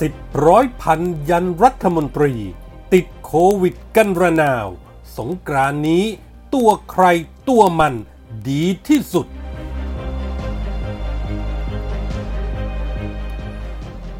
[0.00, 0.14] สิบ
[0.46, 1.00] ร้อยพัน
[1.30, 2.32] ยันรัฐมนตรี
[2.92, 4.66] ติดโควิดกันระนาว
[5.16, 6.04] สงกรานนี้
[6.54, 7.04] ตัวใคร
[7.48, 7.94] ตัวมัน
[8.48, 9.26] ดีที่สุด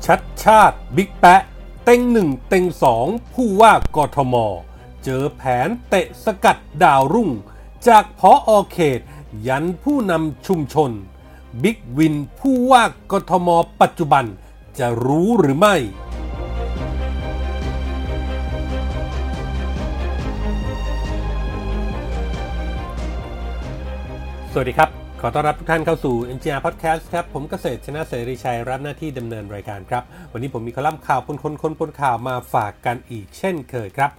[0.05, 1.43] ชัดชาติบิ๊กแปะ
[1.85, 4.35] เต็งหนึ่งเต็งสองผู้ว่ากทม
[5.05, 7.31] เจอแผนเตะสกัดดาวรุ่ง
[7.89, 9.01] จากพออเขต
[9.49, 10.91] ยันผู้นำชุมชน
[11.62, 13.48] บิ๊กวินผู้ว่ากทม
[13.81, 14.27] ปัจจุบัน
[14.79, 15.77] จะรู้หรือไม่
[24.52, 30.02] สวัสดีครับ ขอต้อนรับทุกท่านเข้าสู่ NGR Podcast ครับ ผมเกษตรชนะเสรีชัยรับหน้าที่ดำเนินรายการครับ
[30.33, 34.11] วันนี้ผมมีคอลัมน์ข่าวคนคนคนปนข่าวมาฝากกันอีกเช่นเคยครับ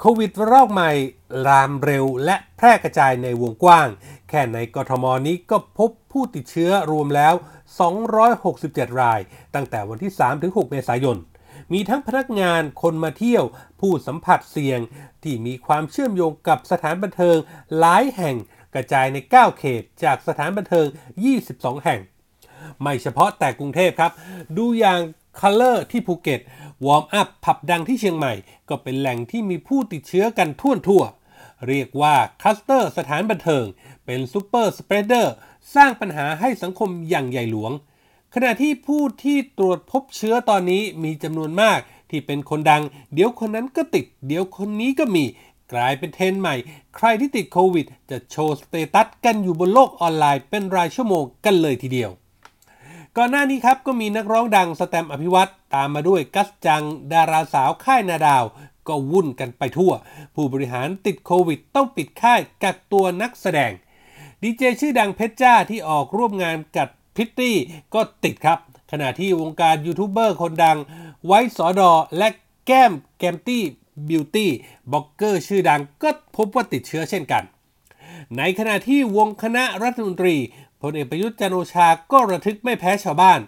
[0.00, 0.90] โควิดระลอกใหม่
[1.46, 3.88] ลามเร็วและแพร่กระจายในวงกว้าง
[4.30, 7.34] แค่ในกทมนี้ก็พบผู้ติดเชื้อรวมแล้ว
[8.16, 9.20] 267 ราย
[9.54, 11.18] ตั้งแต่วันที่ 3-6 เมษายน
[11.72, 13.44] มีทั้งพนักงานคนมาเที่ยว
[13.80, 14.80] ผู้สัมผัสเสี่ยง
[15.22, 17.36] ที่มีความเชื่อมโยงกับสถานบันเทิง
[17.78, 18.36] หลายแห่ง
[18.74, 20.86] กระจายใน 9 เขต จากสถานบันเทิง
[21.36, 22.00] 22 แห่ง
[22.82, 24.12] ไม่เฉพาะแต่กรุงเทพครับ
[24.56, 25.00] ดูอย่าง
[25.40, 26.40] Kolour ที่ภูเก็ต
[26.86, 28.34] Warm Up ผับดังที่เชียงใหม่
[28.68, 31.02] ก็เป็นแหล่งที่มีผู้ติดเชื้อกันทั่วทั่ว
[31.68, 33.64] เรียกว่าคลัสเตอร์สถานบันเทิง
[34.06, 35.34] เป็น super spreader
[35.74, 37.72] สร้างปัญหาให้สังคมอย่างใหญ่หลวง
[38.34, 41.78] ขณะที่ผู้ที่ตรวจพบเชื้อตอนนี้มีจำนวนมาก
[42.10, 42.82] ที่เป็นคนดัง
[43.14, 45.24] เดี๋ยวคนนั้นก็ติด เดี๋ยวคนนี้ก็มี
[45.72, 46.54] กลายเป็นเทรนด์ใหม่
[46.96, 52.10] ใครที่ติดโควิด จะโชว์สเตตัสกันอยู่บนโลกออนไลน์เป็นรายชั่วโมงกันเลยทีเดียว
[53.16, 58.44] ก่อนหน้านี้ครับก็มีนักร้องดังแสตมป์อภิวัชร์ตามมาด้วยกัสจัง ดาราสาวค่ายนาดาว
[58.88, 59.92] ก็วุ่นกันไปทั่ว
[60.34, 63.72] ผู้บริหารติดโควิดต้องปิดค่ายกักตัวนักแสดง
[64.42, 67.56] ดีเจชื่อดังเพชรจ้าที่ออกร่วมงานกับพริตตี้
[67.94, 68.58] ก็ติดครับ
[68.92, 70.78] ขณะที่วงการยูทูบเบอร์คนดัง
[71.26, 72.28] ไว้สอดอและ
[72.66, 73.64] แก้มแกมตี้
[74.08, 77.44] beauty blogger ชื่อดังก็พบว่าติดเชื้อเช่นกัน
[78.36, 80.36] ในขณะที่วงคณะรัฐมนตรี
[80.82, 83.40] พลเอกประยุทธ์จันทร์โอชาก็ระทึกไม่แพ้ชาวบ้าน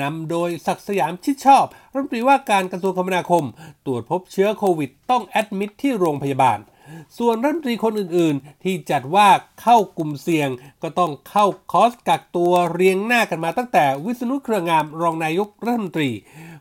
[0.00, 3.44] นำโดยศักสยามชิดชอบ รัฐมนตรีว่าการกระทรวงคมนาคม
[3.86, 6.58] ตรวจพบเชื้อโควิด ต้องแอดมิดที่โรงพยาบาล
[7.18, 9.28] ส่วนรัฐมนตรีคนอื่นๆ ที่จัดว่า
[9.62, 10.48] เข้ากลุ่มเสี่ยง
[10.82, 16.10] ก็ต้องเข้าคอสกักตัวเรียงหน้ากันมาตั้งแต่วิษณุเครืองามรองนายกรัฐมนตรี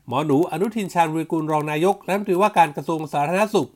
[0.07, 3.69] หมอหนูอนุทินชาญวิรุลรองนายกรัฐมนตรีว่าการกระทรวงสาธารณสุข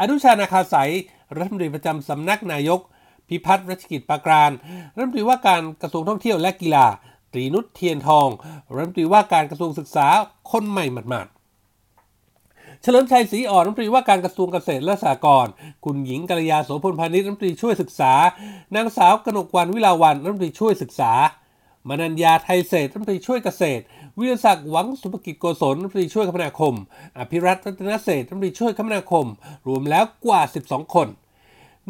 [0.00, 0.90] อนุชานาคาสาย
[1.36, 2.80] รัฐมนตรีประจำสำนักนายก
[3.28, 4.52] พิพัฒน์รัชกิจปากราน
[4.94, 6.86] รัฐมนตรีว่าการกระทรวงท่องเที่ยวและกีฬา
[7.32, 8.28] ตรีนุชเทียนทอง
[8.74, 10.06] รัฐมนตรีว่าการกระทรวงศึกษา
[10.50, 15.52] คนใหม่หมาดๆเฉลิมชัยศรีอ่อนรัฐมนตรีว่าการกระทรวงเกษตรและสหกรณ์
[15.84, 18.12] คุณหญิงกัลยาโสพลพาณิชย์รัฐมนตรีช่วยศึกษา
[18.74, 21.12] นางสาวกนกวันวิลาวันรัฐมนตรีช่วยศึกษา
[21.88, 23.82] มนัญญาไทยเศษรัฐมนตรีช่วยเกษตร
[24.18, 26.74] วิรศักดิ์หวังสุภกิจโกศลรัฐมนตรีช่วยคมนาคม
[27.18, 29.26] อภิรัตน์รัตนเศษรัฐมนตรีช่วยคมนาคม
[29.66, 31.08] รวมแล้วกว่า 12 คน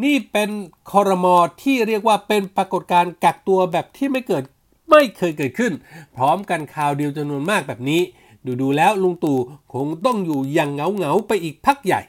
[0.04, 0.50] นี่เป็น
[0.92, 4.44] คอรมอที่เรียกว่าเป็นปรากฏการณ์กักตัวแบบที่ไม่เกิด
[4.90, 5.72] ไม่เคยเกิดขึ้น
[6.16, 8.00] พร้อมกันข่าวเดียวจำนวนมากแบบนี้
[8.44, 9.38] ดูดูแล้วลุงตู่
[9.74, 12.02] คงต้องอยู่อย่างเหงาเงาๆไปอีกพักใหญ่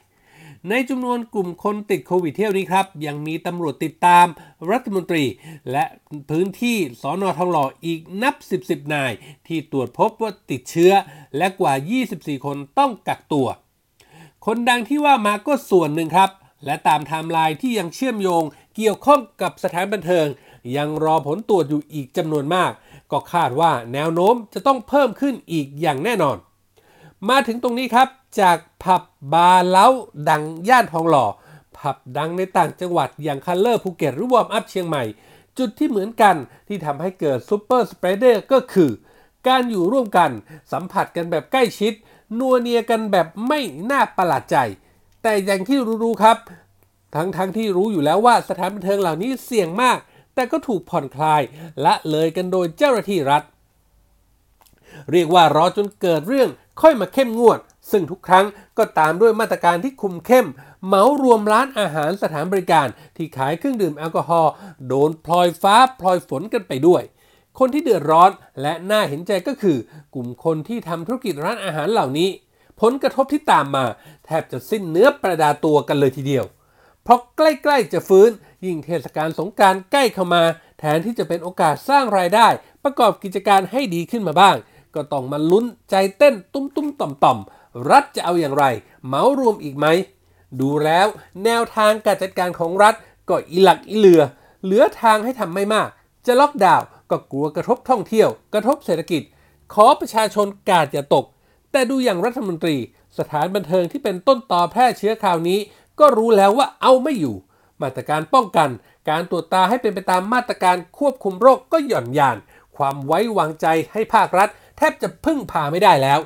[0.69, 4.25] ในจำนวนกลุ่มคนติดโควิดเที่ยวนี้ครับ ยังมีตำรวจติดตาม
[4.71, 5.23] รัฐมนตรี
[5.71, 5.85] และ
[6.29, 9.11] พื้นที่สอนอทองหล่ออีกนับ 10บสนาย
[9.47, 10.91] ที่ตรวจพบว่าติดเชื้อ
[11.37, 11.73] และกว่า
[12.09, 13.47] 24 คนต้องกักตัว
[14.45, 16.29] คนดังที่ว่ามาก็ส่วนหนึ่งครับ
[16.65, 18.43] และตามไทม์ไลน์ที่ยังเชื่อมโยง
[18.75, 20.27] เกี่ยวข้องกับสถานบันเทิง
[20.75, 22.71] ยังรอผลตรวจอยู่อีกจำนวนมาก
[23.11, 26.37] ก็คาดว่าแนวโน้มจะต้องเพิ่มขึ้นอีกอย่างแน่นอน
[27.29, 28.07] มาถึงตรงนี้ครับ
[28.41, 29.03] จากผับ
[29.33, 29.87] บาร์เลาจน์
[30.29, 31.25] ดังย่านทองหล่อ
[31.77, 35.03] ผับดังในต่างจังหวัดอย่างคัลเลอร์ภูเก็ตหรือ Warm Up เชียงใหม่
[35.57, 36.35] จุดที่เหมือนกัน
[36.67, 38.91] ที่ทำให้เกิด super spreader ก็คือ
[39.47, 40.31] การอยู่ร่วมกัน
[40.71, 41.93] สัมผัสกันแบบใกล้ชิด
[42.39, 43.59] นัวเนียกันแบบไม่
[43.91, 44.57] น่าประหลาดใจ
[45.23, 46.37] แต่อย่างที่รู้ๆครับ
[47.15, 49.97] ทั้งๆทที่รู้อยู่แล้วว่าสถานบันเทิงเหล่านี้เสี่ยงมาก
[50.39, 51.41] แต่ก็ถูกผ่อนคลาย
[51.85, 53.43] ละเลยกันโดยเจ้าหน้าที่รัฐ
[55.11, 56.49] เรียกว่ารอจนเกิดเรื่อง
[56.81, 57.59] ค่อยมาเข้มงวด
[57.91, 58.45] ซึ่งทุกครั้ง
[58.77, 60.47] ก็ตามด้วยมาตรการที่คุมเข้ม
[60.85, 64.53] เหมารวมร้านอาหารสถานบริการ ที่ขายเครื่องดื่มแอลกอฮอล์
[64.87, 67.03] โดนพลอยฟ้าพลอยฝนกันไปด้วย
[67.59, 68.31] คนที่เดือดร้อน
[68.61, 69.77] และน่าเห็นใจก็คือ
[70.15, 72.29] กลุ่มคนที่ทำธุรกิจร้านอาหารเหล่านี้
[72.81, 73.85] ผลกระทบที่ตามมา
[74.25, 76.45] แทบจะสิ้นเนื้อประดาตัวกันเลยทีเดียว
[77.03, 78.29] เพราะใกล้ๆจะฟื้น
[78.65, 80.43] ยิ่งเทศกาลสงการใกล้เข้ามา
[80.79, 82.47] แทนที่จะเป็นโอกาสสร้างรายได้
[82.83, 84.55] ประกอบกิจการให้ดีขึ้นมาบ้าง
[84.95, 88.65] ก็ต้องมาลุ้นใจเต้นตุ้มตุ้มต่อมต่อมๆรัฐจะเอาอย่างไร
[89.05, 89.85] เหมารวมอีกไหม
[90.59, 91.07] ดูแล้ว
[91.43, 92.93] แนวทางการจัดการของรัฐ
[93.29, 94.21] ก็อีหลักอีเหลือ
[94.63, 95.89] เหลือทางให้ทำไม่มาก
[96.25, 99.21] จะล็อกดาวน์ก็กลัวกระทบท่องเที่ยว กระทบเศรษฐกิจ
[99.73, 101.25] ขอประชาชนกาดอย่าตก
[101.71, 102.75] แต่ดูอย่างรัฐมนตรี
[103.17, 105.59] สถานบันเทิงที่เป็นต้นต่อแพร่เชื้อคราวนี้
[105.99, 107.35] ก็รู้แล้วว่าเอาไม่อยู่
[107.81, 108.69] มาตรการป้องกัน
[109.09, 112.37] การตรวจตาให้เป็นไปตามมาตรการควบคุมโรคก็หย่อนยาน
[112.77, 116.19] ความไว้วางใจให้ภาครัฐ แทบจะพึ่งพาไม่ได้แล้ว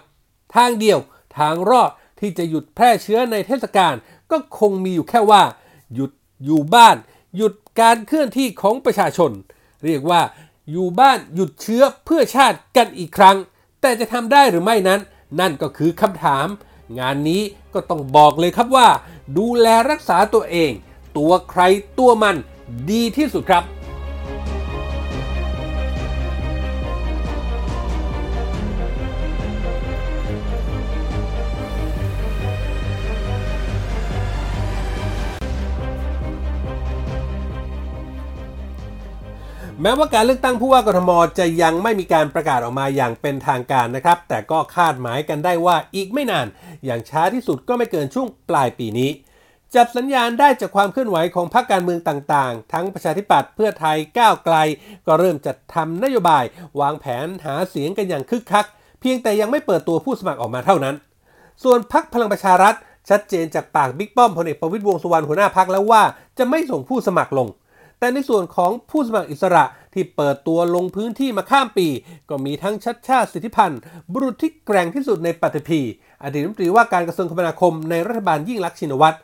[0.55, 0.99] ทางเดียว
[1.37, 3.95] ทางรอดที่จะหยุดแพร่เชื้อในเทศกาล
[4.31, 5.43] ก็คงมีอยู่แค่ว่า
[5.93, 6.11] หยุด
[6.45, 6.95] อยู่บ้าน
[7.35, 9.31] หยุดการเคลื่อนที่ของประชาชน
[9.85, 10.21] เรียกว่า
[10.71, 13.37] อยู่บ้านหยุดเชื้อเพื่อชาติกันอีกครั้ง
[13.81, 15.01] แต่จะทำได้หรือไม่นั้น
[15.39, 16.47] นั่นก็คือคำถาม
[16.99, 17.41] งานนี้
[17.73, 18.89] ก็ต้องบอกเลยครับว่า
[19.37, 20.71] ดูแลรักษาตัวเอง
[21.17, 21.61] ตัวใคร
[21.99, 22.35] ตัวมัน
[22.91, 23.65] ดีที่สุดครับ
[39.81, 46.47] แม้ว่าการเลือกตั้งผู้ว่ากทมจะยังไม่มีการประกาศออกมาอย่างเป็นทางการนะครับ แต่ก็คาดหมายกันได้ว่าอีกไม่นาน
[46.85, 49.09] อย่างช้าที่สุดก็ไม่เกินช่วงปลายปีนี้
[49.75, 54.55] จับสัญญาณได้จากความเคลื่อนไหวของพรรคการเมืองต่างๆ ทั้งประชาธิปัตย์เพื่อไทยก้าวไกล
[55.07, 56.43] ก็เริ่มจัดทำนโยบาย
[56.79, 58.65] วางแผนหาเสียงกันอย่างคึกคัก
[58.99, 60.95] เพียงแต่ยังไม่เปิดตัวผู้สมัครออกมาเท่านั้น
[61.63, 62.75] ส่วนพรรคพลังประชารัฐ
[63.09, 66.03] ชัดเจนจากปากบิ๊กป้อมพลเอกประวิตรวงสุวรรณหัวหน้าพรรคแล้วว่า
[66.37, 67.47] จะไม่ส่งผู้สมัครลง
[67.99, 71.87] แต่ในส่วนของผู้สมัครอิสระที่เปิดตัวลงพื้นที่มาข้ามปี
[72.29, 73.79] ก็มีทั้งชัดชาติสิทธิพันธ์
[74.11, 75.81] บุรุษที่แกร่งที่สุดในปฏิพี
[76.23, 79.17] อดีตรัฐมนตรีว่าการกระทรวงคมนาคมในรัฐบาลยิ่งลักษณ์ชินวัตร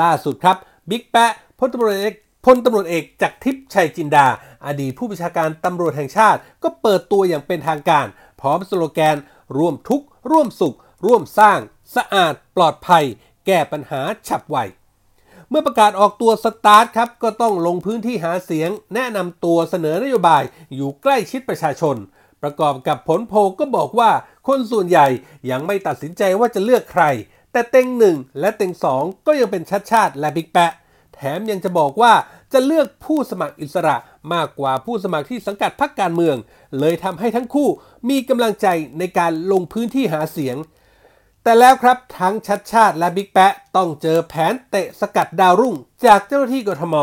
[0.00, 0.56] ล่าสุดครับ
[0.90, 2.14] บิ๊กแปะพลตำรวจเอก
[2.46, 4.26] พลตำรวจเอกจากทิพย์ชัยจินดา
[4.66, 8.06] อดีตผู้บัญชาการตำรวจแห่งชาติ ก็เปิดตัวอย่างเป็นทางการ
[8.40, 9.16] พร้อมสโลแกน
[9.58, 10.76] ร่วมทุกข์ ร่วมสุข
[11.06, 11.58] ร่วมสร้าง
[11.96, 13.04] สะอาด ปลอดภัย
[13.46, 14.56] แก้ปัญหาฉับไว
[15.48, 20.42] เมื่อประกาศออกตัวสตาร์ทครับ ก็ต้องลงพื้นที่หาเสียง แนะนำตัวเสนอนโยบาย
[20.74, 21.96] อยู่ใกล้ชิดประชาชน
[22.42, 24.10] ประกอบกับผลโพลก็บอกว่า
[24.48, 25.06] คนส่วนใหญ่
[25.50, 27.04] ยังไม่ตัดสินใจว่าจะเลือกใคร
[27.52, 30.72] แต่เต็งหนึ่งและเต็งสองก็ยังเป็นชัดชาติและบิ๊กแปะ
[31.14, 32.12] แถมยังจะบอกว่า
[32.52, 33.96] จะเลือกผู้สมัครอิสระ
[34.34, 36.36] มากกว่าผู้สมัครที่สังกัดพรรคการเมือง
[36.80, 37.68] เลยทำให้ทั้งคู่
[38.10, 38.66] มีกำลังใจ
[38.98, 40.56] ในการลงพื้นที่หาเสียง
[41.42, 45.74] แต่แล้วครับทั้งชัดชาติและบิ๊กแปะต้องเจอแผนเตะสกัดดาวรุ่ง
[46.06, 46.94] จากเจ้าหน้าที่กทม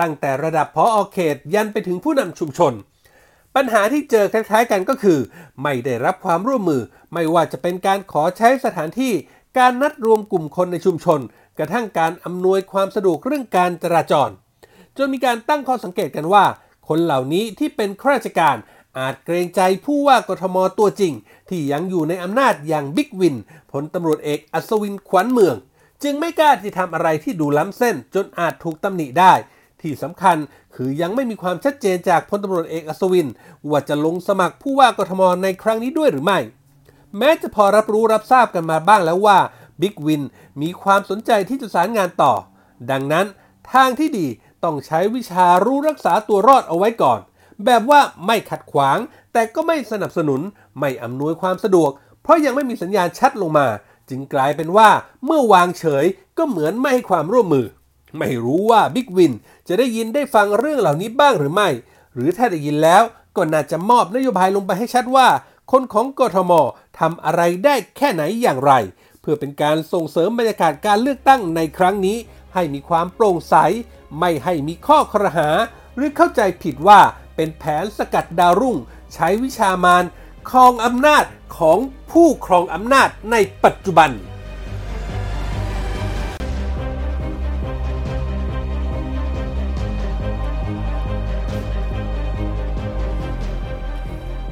[0.00, 2.72] ตั้งแต่ระดับพออเขตยันไปถึงผู้นำชุมชน
[3.54, 5.18] ปัญหาที่เจอคล้ายๆกันก็คือ
[5.62, 9.12] ไม่ได้รับความร่วมมือ ไม่ว่าจะเป็นการขอใช้สถานที่
[9.58, 11.20] การนัดรวมกลุ่มคนในชุมชน
[11.58, 14.30] กระทั่งการอำนวยความสะดวกเรื่องการจราจร
[14.96, 16.44] จนมีการตั้งข้อสังเกตกันว่า
[16.88, 18.56] คนเหล่านี้ที่เป็นข้าราชการ
[18.98, 21.12] อาจเกรงใจผู้ว่ากทมตัวจริง
[21.48, 23.36] ที่ยังอยู่ในอำนาจอย่างบิ๊กวิน
[23.72, 25.56] พลตำรวจเอกอัศวินขวัญเมือง
[26.02, 29.32] จึงไม่กล้าที่ทำอะไรที่ดูล้ำเส้น จนอาจถูกตำหนิได้
[29.80, 30.36] ที่สำคัญ
[30.74, 33.28] คือยังไม่มีความชัดเจนจากพลตำรวจเอกอัศวิน
[33.70, 36.38] ว่าจะลงสมัครผู้ว่ากทมในครั้งนี้ด้วยหรือไม่
[37.18, 39.38] แม้จะพอรับรู้รับทราบกันมาบ้างแล้วว่า
[39.80, 40.22] บิ๊กวิน
[40.62, 42.32] มีความสนใจที่จะสารงานต่อ
[42.90, 43.26] ดังนั้น
[43.72, 44.26] ทางที่ดี
[44.64, 47.20] ต้องใช้วิชารู้รักษาตัวรอดเอาไว้ก่อน
[47.64, 48.98] แบบว่าไม่ขัดขวาง
[49.32, 50.40] แต่ก็ไม่สนับสนุน
[50.78, 51.90] ไม่อำนวยความสะดวก
[52.22, 53.66] เพราะยังไม่มีสัญญาณชัดลงมา
[54.08, 54.88] จึงกลายเป็นว่า
[55.24, 56.04] เมื่อวางเฉย
[56.38, 57.66] ก็เหมือนไม่ให้ความร่วมมือ
[58.18, 59.32] ไม่รู้ว่าบิ๊กวิน
[59.68, 61.68] จะได้ยินได้ฟังเรื่องเหล่านี้บ้างหรือไม่
[62.14, 63.02] หรือถ้าได้ยินแล้ว
[63.36, 65.26] ก็น่าจะมอบนโยบายลงไปให้ชัดว่า
[65.70, 66.52] คนของกทม
[66.98, 68.72] ทำอะไรได้แค่ไหนอย่างไร
[69.20, 72.16] เพื่อเป็นการส่งเสริมบรรยากาศการเลือกตั้งในครั้งนี้
[72.54, 73.54] ให้มีความโปร่งใส
[74.18, 75.48] ไม่ให้มีข้อครหา
[75.96, 77.00] หรือเข้าใจผิดว่า
[77.36, 78.76] เป็นแผนสกัดดาวรุ่ง
[79.14, 80.04] ใช้วิชามาน
[80.50, 81.24] ครองอำนาจ
[81.58, 81.78] ของ
[82.10, 84.10] ผู้ครองอำนาจในปัจจุบัน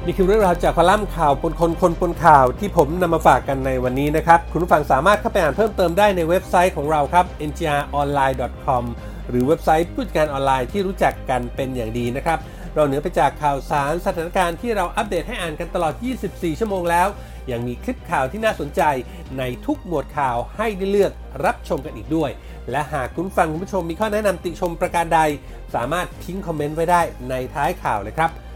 [0.05, 8.83] นี่คือเรื่องราวจากคอลัมน์ข่าวปนคนคนปนข่าวที่ผมนำมาฝากกันในวันนี้นะครับ คุณผู้ฟังสามารถเข้าไปอ่านเพิ่มเติมได้ในเว็บไซต์ของเราครับ ngronline.com
[9.29, 12.39] หรือเว็บไซต์ผู้จัดการออนไลน์ที่รู้จักกันเป็นอย่างดีนะครับ
[12.75, 15.93] เราเหนือไปจากข่าวสารสถานการณ์ที่เราอัปเดตให้อ่านกันตลอด
[16.27, 17.07] 24 ชั่วโมงแล้ว
[17.51, 18.81] ยังมีคลิปข่าวที่น่าสนใจ
[19.37, 21.11] ในทุกหมวดข่าวให้ได้เลือก
[21.45, 22.31] รับชมกันอีกด้วย
[22.71, 25.19] และหากคุณฟังคุณผู้ชมมีข้อแนะนำติชมประการใด
[25.75, 28.31] สามารถทิ้งคอมเมนต์ไว้ได้ในท้ายข่าวเลยครับ